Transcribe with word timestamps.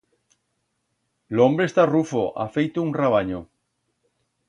L'hombre 1.37 1.69
está 1.71 1.85
rufo, 1.91 2.25
ha 2.39 2.49
feito 2.59 2.89
un 2.89 2.91
rabanyo. 3.01 3.47